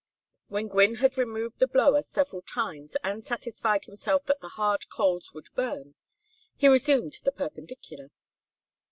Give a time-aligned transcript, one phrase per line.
[0.47, 5.31] When Gwynne had removed the blower several times and satisfied himself that the hard coals
[5.35, 5.93] would burn,
[6.57, 8.09] he resumed the perpendicular.